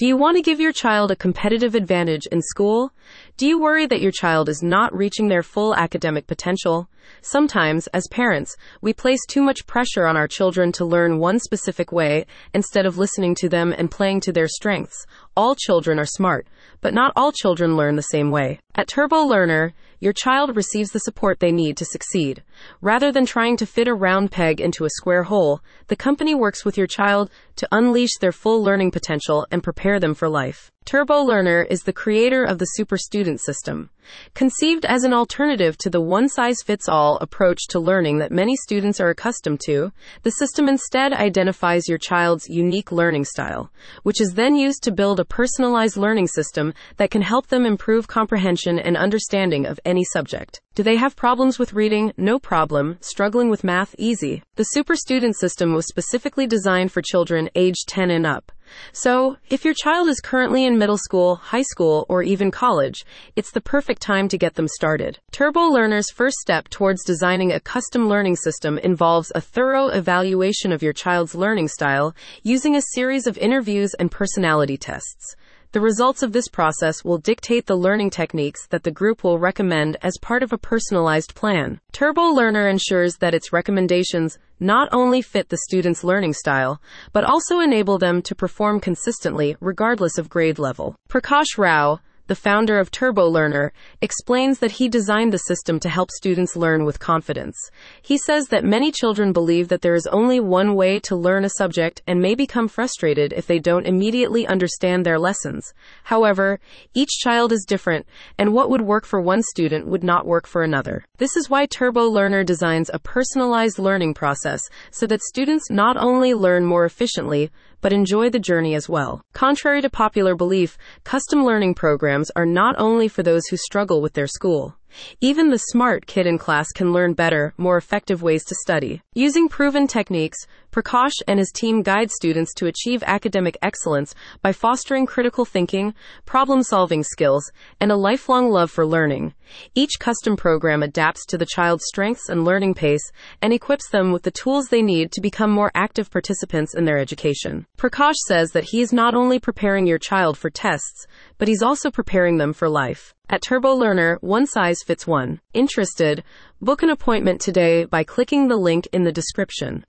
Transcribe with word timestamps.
Do 0.00 0.06
you 0.06 0.16
want 0.16 0.38
to 0.38 0.42
give 0.42 0.60
your 0.60 0.72
child 0.72 1.10
a 1.10 1.14
competitive 1.14 1.74
advantage 1.74 2.24
in 2.32 2.40
school? 2.40 2.90
Do 3.36 3.46
you 3.46 3.60
worry 3.60 3.84
that 3.84 4.00
your 4.00 4.12
child 4.12 4.48
is 4.48 4.62
not 4.62 4.96
reaching 4.96 5.28
their 5.28 5.42
full 5.42 5.74
academic 5.74 6.26
potential? 6.26 6.88
Sometimes, 7.22 7.86
as 7.88 8.08
parents, 8.08 8.56
we 8.80 8.92
place 8.92 9.20
too 9.26 9.42
much 9.42 9.66
pressure 9.66 10.06
on 10.06 10.16
our 10.16 10.28
children 10.28 10.72
to 10.72 10.84
learn 10.84 11.18
one 11.18 11.38
specific 11.38 11.92
way 11.92 12.26
instead 12.54 12.86
of 12.86 12.98
listening 12.98 13.34
to 13.36 13.48
them 13.48 13.74
and 13.76 13.90
playing 13.90 14.20
to 14.20 14.32
their 14.32 14.48
strengths. 14.48 15.06
All 15.36 15.54
children 15.54 15.98
are 15.98 16.06
smart, 16.06 16.46
but 16.80 16.94
not 16.94 17.12
all 17.16 17.32
children 17.32 17.76
learn 17.76 17.96
the 17.96 18.02
same 18.02 18.30
way. 18.30 18.60
At 18.74 18.88
Turbo 18.88 19.22
Learner, 19.24 19.74
your 20.00 20.14
child 20.14 20.56
receives 20.56 20.92
the 20.92 21.00
support 21.00 21.40
they 21.40 21.52
need 21.52 21.76
to 21.76 21.84
succeed. 21.84 22.42
Rather 22.80 23.12
than 23.12 23.26
trying 23.26 23.56
to 23.58 23.66
fit 23.66 23.86
a 23.86 23.94
round 23.94 24.30
peg 24.30 24.60
into 24.60 24.84
a 24.84 24.90
square 24.90 25.24
hole, 25.24 25.60
the 25.88 25.96
company 25.96 26.34
works 26.34 26.64
with 26.64 26.78
your 26.78 26.86
child 26.86 27.30
to 27.56 27.68
unleash 27.70 28.16
their 28.20 28.32
full 28.32 28.62
learning 28.62 28.90
potential 28.90 29.46
and 29.50 29.62
prepare 29.62 30.00
them 30.00 30.14
for 30.14 30.28
life. 30.28 30.72
Turbo 30.90 31.22
Learner 31.22 31.62
is 31.70 31.84
the 31.84 31.92
creator 31.92 32.42
of 32.42 32.58
the 32.58 32.64
Super 32.64 32.96
Student 32.96 33.40
System. 33.40 33.90
Conceived 34.34 34.84
as 34.84 35.04
an 35.04 35.12
alternative 35.12 35.78
to 35.78 35.88
the 35.88 36.00
one 36.00 36.28
size 36.28 36.62
fits 36.64 36.88
all 36.88 37.16
approach 37.18 37.68
to 37.68 37.78
learning 37.78 38.18
that 38.18 38.32
many 38.32 38.56
students 38.56 38.98
are 38.98 39.10
accustomed 39.10 39.60
to, 39.66 39.92
the 40.24 40.32
system 40.32 40.68
instead 40.68 41.12
identifies 41.12 41.88
your 41.88 41.98
child's 41.98 42.48
unique 42.48 42.90
learning 42.90 43.24
style, 43.24 43.70
which 44.02 44.20
is 44.20 44.34
then 44.34 44.56
used 44.56 44.82
to 44.82 44.90
build 44.90 45.20
a 45.20 45.24
personalized 45.24 45.96
learning 45.96 46.26
system 46.26 46.74
that 46.96 47.12
can 47.12 47.22
help 47.22 47.46
them 47.46 47.66
improve 47.66 48.08
comprehension 48.08 48.80
and 48.80 48.96
understanding 48.96 49.66
of 49.66 49.78
any 49.84 50.02
subject. 50.02 50.60
Do 50.74 50.82
they 50.82 50.96
have 50.96 51.14
problems 51.14 51.56
with 51.56 51.72
reading? 51.72 52.12
No 52.16 52.40
problem. 52.40 52.98
Struggling 53.00 53.48
with 53.48 53.62
math? 53.62 53.94
Easy. 53.96 54.42
The 54.56 54.64
Super 54.64 54.96
Student 54.96 55.36
System 55.36 55.72
was 55.72 55.86
specifically 55.86 56.48
designed 56.48 56.90
for 56.90 57.00
children 57.00 57.48
aged 57.54 57.86
10 57.86 58.10
and 58.10 58.26
up. 58.26 58.50
So, 58.92 59.36
if 59.48 59.64
your 59.64 59.74
child 59.74 60.08
is 60.08 60.20
currently 60.20 60.64
in 60.64 60.78
middle 60.78 60.98
school, 60.98 61.36
high 61.36 61.62
school, 61.62 62.06
or 62.08 62.22
even 62.22 62.50
college, 62.50 63.04
it's 63.36 63.50
the 63.50 63.60
perfect 63.60 64.02
time 64.02 64.28
to 64.28 64.38
get 64.38 64.54
them 64.54 64.68
started. 64.68 65.18
Turbo 65.32 65.68
Learner's 65.68 66.10
first 66.10 66.36
step 66.38 66.68
towards 66.68 67.04
designing 67.04 67.52
a 67.52 67.60
custom 67.60 68.08
learning 68.08 68.36
system 68.36 68.78
involves 68.78 69.32
a 69.34 69.40
thorough 69.40 69.88
evaluation 69.88 70.72
of 70.72 70.82
your 70.82 70.92
child's 70.92 71.34
learning 71.34 71.68
style 71.68 72.14
using 72.42 72.76
a 72.76 72.82
series 72.94 73.26
of 73.26 73.38
interviews 73.38 73.94
and 73.94 74.10
personality 74.10 74.76
tests. 74.76 75.36
The 75.72 75.80
results 75.80 76.24
of 76.24 76.32
this 76.32 76.48
process 76.48 77.04
will 77.04 77.18
dictate 77.18 77.66
the 77.66 77.76
learning 77.76 78.10
techniques 78.10 78.66
that 78.70 78.82
the 78.82 78.90
group 78.90 79.22
will 79.22 79.38
recommend 79.38 79.96
as 80.02 80.18
part 80.20 80.42
of 80.42 80.52
a 80.52 80.58
personalized 80.58 81.36
plan. 81.36 81.78
Turbo 81.92 82.22
Learner 82.22 82.66
ensures 82.66 83.18
that 83.18 83.34
its 83.34 83.52
recommendations 83.52 84.36
not 84.58 84.88
only 84.90 85.22
fit 85.22 85.48
the 85.48 85.58
student's 85.68 86.02
learning 86.02 86.32
style, 86.32 86.82
but 87.12 87.22
also 87.22 87.60
enable 87.60 87.98
them 87.98 88.20
to 88.22 88.34
perform 88.34 88.80
consistently 88.80 89.56
regardless 89.60 90.18
of 90.18 90.28
grade 90.28 90.58
level. 90.58 90.96
Prakash 91.08 91.56
Rao, 91.56 92.00
the 92.30 92.36
founder 92.36 92.78
of 92.78 92.92
Turbo 92.92 93.26
Learner, 93.26 93.72
explains 94.00 94.60
that 94.60 94.70
he 94.70 94.88
designed 94.88 95.32
the 95.32 95.38
system 95.38 95.80
to 95.80 95.88
help 95.88 96.12
students 96.12 96.54
learn 96.54 96.84
with 96.84 97.00
confidence. 97.00 97.56
He 98.02 98.16
says 98.18 98.46
that 98.50 98.62
many 98.62 98.92
children 98.92 99.32
believe 99.32 99.66
that 99.66 99.82
there 99.82 99.96
is 99.96 100.06
only 100.06 100.38
one 100.38 100.76
way 100.76 101.00
to 101.00 101.16
learn 101.16 101.44
a 101.44 101.48
subject 101.48 102.02
and 102.06 102.22
may 102.22 102.36
become 102.36 102.68
frustrated 102.68 103.32
if 103.32 103.48
they 103.48 103.58
don't 103.58 103.84
immediately 103.84 104.46
understand 104.46 105.04
their 105.04 105.18
lessons. 105.18 105.74
However, 106.04 106.60
each 106.94 107.10
child 107.18 107.50
is 107.50 107.64
different, 107.66 108.06
and 108.38 108.54
what 108.54 108.70
would 108.70 108.82
work 108.82 109.06
for 109.06 109.20
one 109.20 109.42
student 109.42 109.88
would 109.88 110.04
not 110.04 110.24
work 110.24 110.46
for 110.46 110.62
another. 110.62 111.04
This 111.18 111.36
is 111.36 111.50
why 111.50 111.66
Turbo 111.66 112.08
Learner 112.08 112.44
designs 112.44 112.92
a 112.94 113.00
personalized 113.00 113.80
learning 113.80 114.14
process 114.14 114.62
so 114.92 115.04
that 115.08 115.20
students 115.20 115.68
not 115.68 115.96
only 115.96 116.32
learn 116.32 116.64
more 116.64 116.84
efficiently, 116.84 117.50
but 117.80 117.92
enjoy 117.92 118.28
the 118.28 118.38
journey 118.38 118.74
as 118.74 118.88
well. 118.88 119.22
Contrary 119.32 119.80
to 119.80 119.88
popular 119.88 120.34
belief, 120.34 120.76
custom 121.04 121.44
learning 121.44 121.74
programs 121.74 122.19
are 122.36 122.44
not 122.44 122.74
only 122.76 123.08
for 123.08 123.22
those 123.22 123.46
who 123.46 123.56
struggle 123.56 124.02
with 124.02 124.12
their 124.12 124.26
school. 124.26 124.76
Even 125.20 125.50
the 125.50 125.58
smart 125.58 126.06
kid 126.06 126.26
in 126.26 126.38
class 126.38 126.68
can 126.72 126.92
learn 126.92 127.14
better, 127.14 127.54
more 127.56 127.76
effective 127.76 128.22
ways 128.22 128.44
to 128.44 128.54
study. 128.54 129.02
Using 129.14 129.48
proven 129.48 129.86
techniques, 129.86 130.38
Prakash 130.72 131.14
and 131.26 131.38
his 131.38 131.50
team 131.50 131.82
guide 131.82 132.10
students 132.10 132.54
to 132.54 132.66
achieve 132.66 133.02
academic 133.04 133.58
excellence 133.60 134.14
by 134.40 134.52
fostering 134.52 135.04
critical 135.04 135.44
thinking, 135.44 135.94
problem 136.26 136.62
solving 136.62 137.02
skills, 137.02 137.50
and 137.80 137.90
a 137.90 137.96
lifelong 137.96 138.50
love 138.50 138.70
for 138.70 138.86
learning. 138.86 139.34
Each 139.74 139.98
custom 139.98 140.36
program 140.36 140.82
adapts 140.82 141.26
to 141.26 141.38
the 141.38 141.46
child's 141.46 141.84
strengths 141.86 142.28
and 142.28 142.44
learning 142.44 142.74
pace 142.74 143.10
and 143.42 143.52
equips 143.52 143.90
them 143.90 144.12
with 144.12 144.22
the 144.22 144.30
tools 144.30 144.68
they 144.68 144.82
need 144.82 145.10
to 145.12 145.20
become 145.20 145.50
more 145.50 145.72
active 145.74 146.10
participants 146.10 146.74
in 146.74 146.84
their 146.84 146.98
education. 146.98 147.66
Prakash 147.76 148.18
says 148.26 148.52
that 148.52 148.68
he 148.70 148.80
is 148.80 148.92
not 148.92 149.14
only 149.14 149.40
preparing 149.40 149.86
your 149.86 149.98
child 149.98 150.38
for 150.38 150.50
tests, 150.50 151.06
but 151.38 151.48
he's 151.48 151.62
also 151.62 151.90
preparing 151.90 152.38
them 152.38 152.52
for 152.52 152.68
life. 152.68 153.14
At 153.32 153.42
Turbo 153.42 153.72
Learner, 153.74 154.18
one 154.22 154.44
size 154.44 154.82
fits 154.84 155.06
one. 155.06 155.40
Interested? 155.54 156.24
Book 156.60 156.82
an 156.82 156.90
appointment 156.90 157.40
today 157.40 157.84
by 157.84 158.02
clicking 158.02 158.48
the 158.48 158.56
link 158.56 158.88
in 158.92 159.04
the 159.04 159.12
description. 159.12 159.78